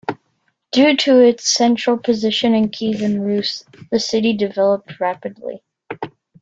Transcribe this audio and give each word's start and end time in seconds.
Due 0.71 0.97
to 0.97 1.19
its 1.19 1.47
central 1.47 1.95
position 1.95 2.55
in 2.55 2.69
Kievan 2.69 3.23
Rus', 3.23 3.65
the 3.91 3.99
city 3.99 4.33
developed 4.35 4.99
rapidly. 4.99 5.61